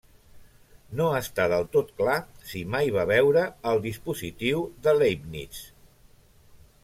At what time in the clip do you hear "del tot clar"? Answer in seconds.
1.51-2.15